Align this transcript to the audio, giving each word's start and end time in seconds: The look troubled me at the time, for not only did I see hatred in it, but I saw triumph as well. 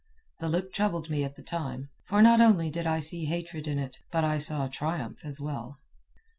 The 0.39 0.49
look 0.49 0.73
troubled 0.73 1.11
me 1.11 1.23
at 1.23 1.35
the 1.35 1.43
time, 1.43 1.89
for 2.05 2.23
not 2.23 2.41
only 2.41 2.71
did 2.71 2.87
I 2.87 2.99
see 3.01 3.25
hatred 3.25 3.67
in 3.67 3.77
it, 3.77 3.99
but 4.09 4.23
I 4.23 4.39
saw 4.39 4.65
triumph 4.67 5.23
as 5.23 5.39
well. 5.39 5.77